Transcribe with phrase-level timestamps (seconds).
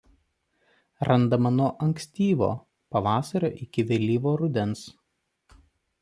[1.07, 2.49] Randama nuo ankstyvo
[2.95, 4.83] pavasario iki vėlyvo rudens.